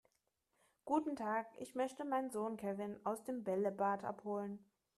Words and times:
Guten 0.83 1.15
Tag, 1.15 1.45
ich 1.59 1.75
möchte 1.75 2.05
meinen 2.05 2.31
Sohn 2.31 2.57
Kevin 2.57 2.99
aus 3.05 3.21
dem 3.23 3.43
Bällebad 3.43 4.03
abholen. 4.03 4.57